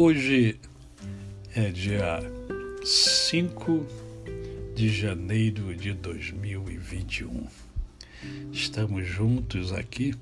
Hoje 0.00 0.60
é 1.56 1.70
dia 1.70 2.20
5 2.84 3.84
de 4.72 4.90
janeiro 4.90 5.74
de 5.74 5.92
2021. 5.92 7.48
Estamos 8.52 9.04
juntos 9.04 9.72
aqui 9.72 10.14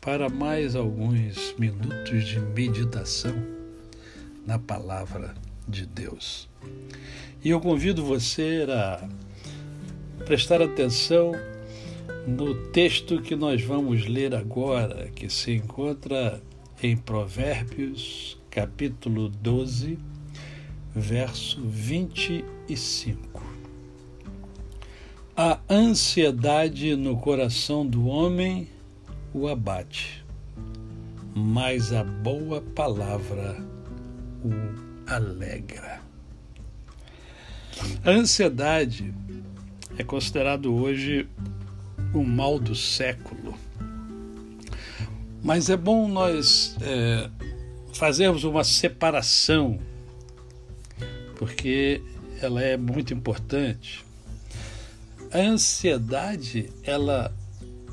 para 0.00 0.28
mais 0.28 0.76
alguns 0.76 1.56
minutos 1.58 2.24
de 2.24 2.38
meditação 2.38 3.34
na 4.46 4.60
palavra 4.60 5.34
de 5.66 5.84
Deus. 5.84 6.48
E 7.42 7.50
eu 7.50 7.58
convido 7.58 8.04
você 8.04 8.64
a 8.70 9.08
prestar 10.24 10.62
atenção 10.62 11.32
no 12.28 12.54
texto 12.68 13.20
que 13.20 13.34
nós 13.34 13.60
vamos 13.60 14.06
ler 14.06 14.36
agora, 14.36 15.10
que 15.16 15.28
se 15.28 15.50
encontra 15.50 16.40
em 16.80 16.96
Provérbios, 16.96 18.37
capítulo 18.58 19.28
12, 19.28 19.96
verso 20.92 21.62
25. 21.62 23.40
A 25.36 25.60
ansiedade 25.70 26.96
no 26.96 27.16
coração 27.18 27.86
do 27.86 28.08
homem 28.08 28.68
o 29.32 29.46
abate, 29.46 30.24
mas 31.36 31.92
a 31.92 32.02
boa 32.02 32.60
palavra 32.60 33.64
o 34.44 35.08
alegra. 35.08 36.00
A 38.04 38.10
ansiedade 38.10 39.14
é 39.96 40.02
considerado 40.02 40.74
hoje 40.74 41.28
o 42.12 42.24
mal 42.24 42.58
do 42.58 42.74
século. 42.74 43.54
Mas 45.44 45.70
é 45.70 45.76
bom 45.76 46.08
nós 46.08 46.76
é, 46.80 47.30
fazermos 47.92 48.44
uma 48.44 48.64
separação, 48.64 49.78
porque 51.36 52.02
ela 52.40 52.62
é 52.62 52.76
muito 52.76 53.12
importante. 53.12 54.04
A 55.32 55.38
ansiedade, 55.38 56.70
ela, 56.82 57.34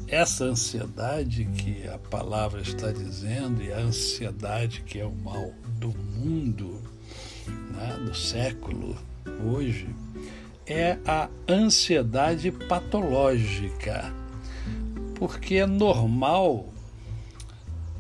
essa 0.07 0.45
ansiedade 0.45 1.45
que 1.57 1.87
a 1.87 1.97
palavra 1.97 2.61
está 2.61 2.91
dizendo, 2.91 3.61
e 3.61 3.71
a 3.73 3.79
ansiedade 3.79 4.81
que 4.81 4.99
é 4.99 5.05
o 5.05 5.11
mal 5.11 5.51
do 5.79 5.89
mundo, 5.89 6.81
né, 7.47 7.97
do 8.05 8.15
século, 8.15 8.95
hoje, 9.45 9.87
é 10.65 10.97
a 11.05 11.29
ansiedade 11.47 12.51
patológica, 12.51 14.13
porque 15.15 15.55
é 15.55 15.65
normal 15.65 16.73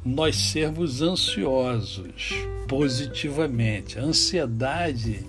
nós 0.05 0.35
sermos 0.35 1.01
ansiosos 1.01 2.31
positivamente. 2.67 3.97
A 3.97 4.03
ansiedade, 4.03 5.25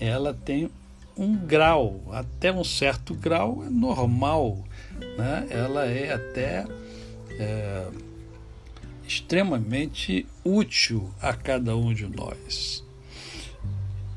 ela 0.00 0.32
tem 0.32 0.70
um 1.16 1.36
grau, 1.36 2.00
até 2.12 2.52
um 2.52 2.62
certo 2.62 3.14
grau 3.14 3.64
é 3.66 3.68
normal, 3.68 4.64
né? 5.18 5.46
ela 5.50 5.84
é 5.86 6.12
até 6.12 6.64
é, 7.30 7.86
extremamente 9.06 10.24
útil 10.44 11.10
a 11.20 11.32
cada 11.32 11.76
um 11.76 11.92
de 11.92 12.06
nós. 12.06 12.84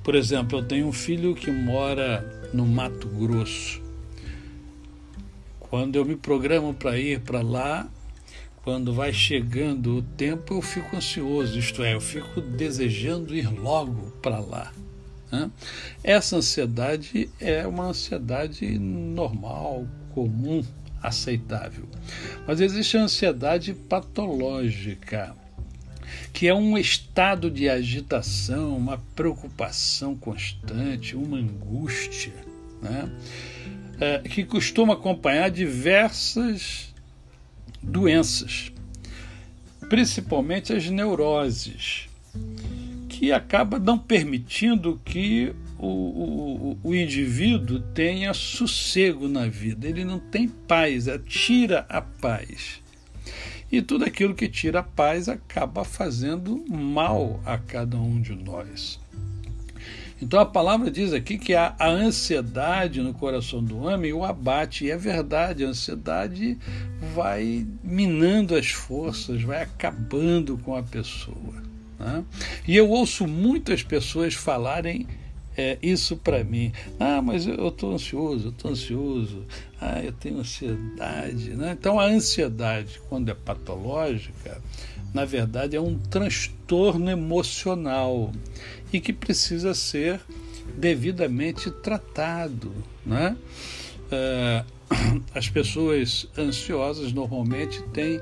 Por 0.03 0.13
exemplo, 0.13 0.59
eu 0.59 0.63
tenho 0.63 0.87
um 0.87 0.93
filho 0.93 1.33
que 1.33 1.49
mora 1.49 2.49
no 2.53 2.65
Mato 2.65 3.07
Grosso. 3.07 3.81
Quando 5.59 5.95
eu 5.95 6.05
me 6.05 6.15
programo 6.15 6.75
para 6.75 6.97
ir 6.97 7.21
para 7.21 7.41
lá, 7.41 7.89
quando 8.65 8.91
vai 8.91 9.13
chegando 9.13 9.97
o 9.97 10.01
tempo, 10.01 10.55
eu 10.55 10.61
fico 10.61 10.95
ansioso, 10.95 11.59
isto 11.59 11.83
é, 11.83 11.93
eu 11.93 12.01
fico 12.01 12.41
desejando 12.41 13.35
ir 13.35 13.47
logo 13.47 14.09
para 14.23 14.39
lá. 14.39 14.73
Né? 15.31 15.51
Essa 16.03 16.37
ansiedade 16.37 17.29
é 17.39 17.67
uma 17.67 17.83
ansiedade 17.85 18.79
normal, 18.79 19.85
comum, 20.15 20.65
aceitável. 20.99 21.87
Mas 22.47 22.59
existe 22.59 22.97
a 22.97 23.03
ansiedade 23.03 23.71
patológica 23.71 25.35
que 26.33 26.47
é 26.47 26.53
um 26.53 26.75
estado 26.75 27.51
de 27.51 27.69
agitação, 27.69 28.75
uma 28.75 28.97
preocupação 29.15 30.15
constante, 30.15 31.15
uma 31.15 31.37
angústia, 31.37 32.33
né? 32.81 33.11
é, 33.99 34.19
que 34.27 34.43
costuma 34.43 34.95
acompanhar 34.95 35.51
diversas 35.51 36.94
doenças, 37.85 38.71
principalmente 39.89 40.73
as 40.73 40.89
neuroses, 40.89 42.09
que 43.07 43.31
acaba 43.31 43.79
não 43.79 43.97
permitindo 43.97 44.99
que 45.05 45.53
o, 45.77 45.87
o, 45.87 46.77
o 46.83 46.95
indivíduo 46.95 47.79
tenha 47.93 48.33
sossego 48.33 49.27
na 49.27 49.47
vida. 49.47 49.87
Ele 49.87 50.03
não 50.03 50.19
tem 50.19 50.47
paz, 50.47 51.07
é, 51.07 51.17
tira 51.17 51.85
a 51.87 52.01
paz. 52.01 52.81
E 53.71 53.81
tudo 53.81 54.05
aquilo 54.05 54.35
que 54.35 54.47
tira 54.47 54.79
a 54.79 54.83
paz 54.83 55.27
acaba 55.27 55.83
fazendo 55.83 56.63
mal 56.69 57.41
a 57.45 57.57
cada 57.57 57.97
um 57.97 58.21
de 58.21 58.35
nós. 58.35 58.99
Então 60.21 60.39
a 60.39 60.45
palavra 60.45 60.89
diz 60.89 61.13
aqui 61.13 61.37
que 61.37 61.53
a, 61.53 61.75
a 61.77 61.89
ansiedade 61.89 63.01
no 63.01 63.13
coração 63.13 63.63
do 63.63 63.79
homem 63.79 64.13
o 64.13 64.23
abate, 64.23 64.85
e 64.85 64.91
é 64.91 64.97
verdade, 64.97 65.65
a 65.65 65.67
ansiedade 65.67 66.57
vai 67.13 67.67
minando 67.83 68.55
as 68.55 68.67
forças, 68.67 69.41
vai 69.41 69.61
acabando 69.61 70.57
com 70.57 70.75
a 70.75 70.83
pessoa. 70.83 71.63
Né? 71.99 72.23
E 72.67 72.75
eu 72.75 72.89
ouço 72.89 73.27
muitas 73.27 73.83
pessoas 73.83 74.33
falarem 74.33 75.07
é, 75.57 75.77
isso 75.81 76.17
para 76.17 76.43
mim. 76.43 76.71
Ah, 76.99 77.21
mas 77.21 77.47
eu 77.47 77.67
estou 77.67 77.93
ansioso, 77.93 78.47
eu 78.47 78.51
estou 78.51 78.71
ansioso. 78.71 79.45
Ah, 79.79 80.01
eu 80.03 80.11
tenho 80.11 80.39
ansiedade. 80.39 81.51
Né? 81.51 81.75
Então, 81.79 81.99
a 81.99 82.05
ansiedade, 82.05 82.99
quando 83.09 83.29
é 83.29 83.33
patológica, 83.33 84.61
na 85.13 85.23
verdade 85.23 85.75
é 85.75 85.81
um 85.81 85.97
transtorno 85.97 87.09
emocional 87.09 88.31
e 88.91 88.99
que 88.99 89.13
precisa 89.13 89.73
ser 89.73 90.19
devidamente 90.77 91.71
tratado. 91.71 92.73
Né? 93.05 93.37
É, 94.11 94.63
as 95.33 95.49
pessoas 95.49 96.27
ansiosas 96.37 97.13
normalmente 97.13 97.81
têm 97.93 98.19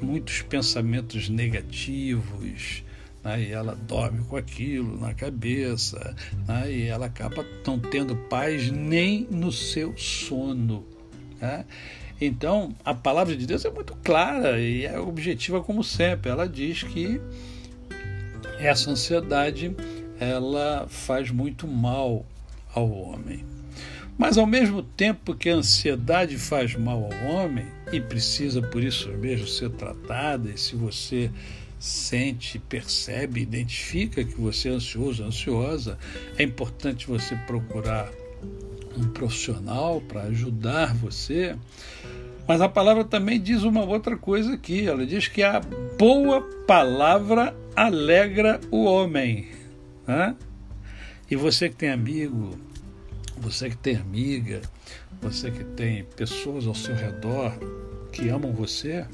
muitos 0.00 0.42
pensamentos 0.42 1.28
negativos, 1.28 2.82
né? 3.24 3.42
e 3.42 3.52
ela 3.52 3.74
dorme 3.74 4.24
com 4.24 4.36
aquilo 4.36 4.98
na 5.00 5.14
cabeça, 5.14 6.14
né? 6.46 6.72
e 6.72 6.82
ela 6.82 7.06
acaba 7.06 7.44
não 7.66 7.78
tendo 7.78 8.16
paz 8.16 8.70
nem 8.70 9.26
no 9.30 9.52
seu 9.52 9.96
sono. 9.96 10.84
Né? 11.40 11.64
Então, 12.20 12.74
a 12.84 12.94
palavra 12.94 13.36
de 13.36 13.46
Deus 13.46 13.64
é 13.64 13.70
muito 13.70 13.96
clara 14.04 14.60
e 14.60 14.84
é 14.84 14.98
objetiva 14.98 15.60
como 15.60 15.82
sempre. 15.82 16.30
Ela 16.30 16.48
diz 16.48 16.82
que 16.82 17.20
essa 18.58 18.90
ansiedade 18.90 19.74
ela 20.20 20.86
faz 20.88 21.30
muito 21.30 21.66
mal 21.66 22.24
ao 22.72 22.90
homem. 22.90 23.44
Mas 24.16 24.38
ao 24.38 24.46
mesmo 24.46 24.82
tempo 24.82 25.34
que 25.34 25.50
a 25.50 25.56
ansiedade 25.56 26.38
faz 26.38 26.76
mal 26.76 27.10
ao 27.10 27.34
homem 27.34 27.66
e 27.92 28.00
precisa 28.00 28.62
por 28.62 28.82
isso 28.84 29.08
mesmo 29.10 29.48
ser 29.48 29.70
tratada, 29.70 30.50
e 30.50 30.56
se 30.56 30.76
você 30.76 31.30
sente, 31.82 32.60
percebe, 32.60 33.40
identifica 33.40 34.22
que 34.22 34.40
você 34.40 34.68
é 34.68 34.72
ansioso, 34.72 35.24
ansiosa, 35.24 35.98
é 36.38 36.44
importante 36.44 37.08
você 37.08 37.34
procurar 37.34 38.08
um 38.96 39.08
profissional 39.08 40.00
para 40.00 40.22
ajudar 40.22 40.94
você. 40.94 41.56
Mas 42.46 42.60
a 42.60 42.68
palavra 42.68 43.02
também 43.04 43.40
diz 43.40 43.64
uma 43.64 43.82
outra 43.82 44.16
coisa 44.16 44.54
aqui. 44.54 44.86
Ela 44.86 45.04
diz 45.04 45.26
que 45.26 45.42
a 45.42 45.60
boa 45.98 46.42
palavra 46.68 47.52
alegra 47.74 48.60
o 48.70 48.84
homem. 48.84 49.48
Né? 50.06 50.36
E 51.28 51.34
você 51.34 51.68
que 51.68 51.74
tem 51.74 51.90
amigo, 51.90 52.56
você 53.36 53.68
que 53.68 53.76
tem 53.76 53.96
amiga, 53.96 54.62
você 55.20 55.50
que 55.50 55.64
tem 55.64 56.04
pessoas 56.04 56.64
ao 56.64 56.76
seu 56.76 56.94
redor 56.94 57.58
que 58.12 58.28
amam 58.28 58.52
você, 58.52 59.04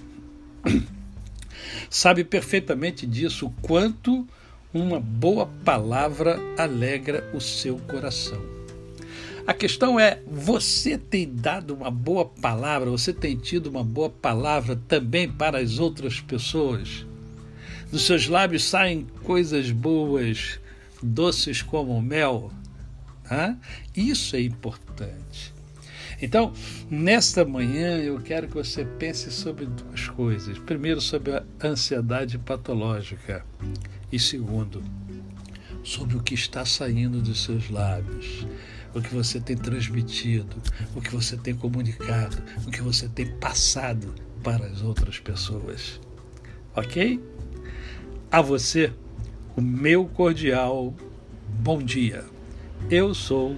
sabe 1.90 2.24
perfeitamente 2.24 3.06
disso, 3.06 3.46
o 3.46 3.50
quanto 3.62 4.26
uma 4.72 5.00
boa 5.00 5.46
palavra 5.64 6.38
alegra 6.56 7.28
o 7.34 7.40
seu 7.40 7.78
coração. 7.78 8.42
A 9.46 9.54
questão 9.54 9.98
é: 9.98 10.20
você 10.26 10.98
tem 10.98 11.32
dado 11.34 11.74
uma 11.74 11.90
boa 11.90 12.26
palavra, 12.26 12.90
você 12.90 13.12
tem 13.12 13.34
tido 13.34 13.68
uma 13.68 13.82
boa 13.82 14.10
palavra 14.10 14.76
também 14.86 15.26
para 15.26 15.58
as 15.58 15.78
outras 15.78 16.20
pessoas? 16.20 17.06
Dos 17.90 18.02
seus 18.02 18.28
lábios 18.28 18.64
saem 18.64 19.06
coisas 19.22 19.70
boas, 19.70 20.60
doces 21.02 21.62
como 21.62 22.00
mel. 22.02 22.52
Né? 23.30 23.56
Isso 23.96 24.36
é 24.36 24.42
importante. 24.42 25.57
Então, 26.20 26.52
nesta 26.90 27.44
manhã, 27.44 27.98
eu 27.98 28.18
quero 28.20 28.48
que 28.48 28.54
você 28.54 28.84
pense 28.84 29.30
sobre 29.30 29.66
duas 29.66 30.08
coisas. 30.08 30.58
Primeiro, 30.58 31.00
sobre 31.00 31.32
a 31.32 31.44
ansiedade 31.62 32.38
patológica, 32.38 33.44
E 34.10 34.18
segundo, 34.18 34.82
sobre 35.84 36.16
o 36.16 36.22
que 36.22 36.34
está 36.34 36.64
saindo 36.64 37.20
dos 37.20 37.44
seus 37.44 37.70
lábios, 37.70 38.46
o 38.94 39.00
que 39.00 39.14
você 39.14 39.38
tem 39.38 39.56
transmitido, 39.56 40.56
o 40.96 41.00
que 41.00 41.10
você 41.10 41.36
tem 41.36 41.54
comunicado, 41.54 42.42
o 42.66 42.70
que 42.70 42.80
você 42.80 43.08
tem 43.08 43.26
passado 43.36 44.14
para 44.42 44.66
as 44.66 44.82
outras 44.82 45.18
pessoas. 45.18 46.00
Ok? 46.74 47.22
A 48.30 48.40
você, 48.40 48.92
o 49.56 49.60
meu 49.60 50.06
cordial 50.06 50.94
bom 51.60 51.82
dia. 51.82 52.24
Eu 52.90 53.14
sou 53.14 53.56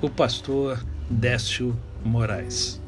o 0.00 0.08
pastor 0.08 0.84
Décio 1.10 1.76
Moraes. 2.04 2.78